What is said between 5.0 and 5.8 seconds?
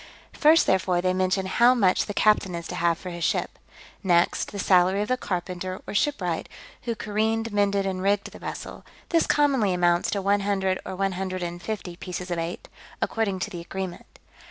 of the carpenter,